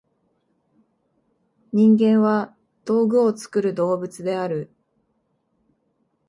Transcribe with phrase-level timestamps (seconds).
[1.73, 2.55] 人間は
[2.85, 4.71] 「道具を作る動物」である。